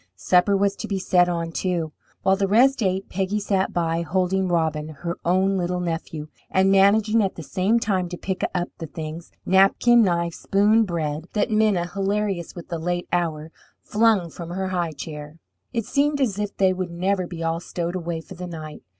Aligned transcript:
Supper 0.15 0.57
was 0.57 0.75
to 0.77 0.87
be 0.87 0.97
set 0.97 1.29
on, 1.29 1.51
too. 1.51 1.91
While 2.23 2.35
the 2.35 2.47
rest 2.47 2.81
ate, 2.81 3.07
Peggy 3.07 3.39
sat 3.39 3.71
by, 3.71 4.01
holding 4.01 4.47
Robin, 4.47 4.89
her 4.89 5.19
own 5.23 5.57
little 5.57 5.79
nephew, 5.79 6.27
and 6.49 6.71
managing 6.71 7.21
at 7.21 7.35
the 7.35 7.43
same 7.43 7.79
time 7.79 8.09
to 8.09 8.17
pick 8.17 8.43
up 8.55 8.69
the 8.79 8.87
things 8.87 9.31
napkin, 9.45 10.01
knife, 10.01 10.33
spoon, 10.33 10.85
bread 10.85 11.27
that 11.33 11.51
Minna, 11.51 11.85
hilarious 11.85 12.55
with 12.55 12.69
the 12.69 12.79
late 12.79 13.07
hour, 13.13 13.51
flung 13.83 14.31
from 14.31 14.49
her 14.49 14.69
high 14.69 14.93
chair. 14.93 15.37
It 15.71 15.85
seemed 15.85 16.19
as 16.19 16.39
if 16.39 16.57
they 16.57 16.73
would 16.73 16.89
never 16.89 17.27
be 17.27 17.43
all 17.43 17.59
stowed 17.59 17.95
away 17.95 18.21
for 18.21 18.33
the 18.33 18.47
night. 18.47 18.81